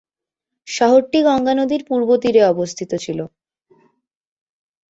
শহরটি 0.67 1.19
গঙ্গা 1.27 1.53
নদীর 1.55 1.81
পূর্ব 1.89 2.09
তীরে 2.21 2.41
অবস্থিত 2.53 2.91
ছিল। 3.03 3.19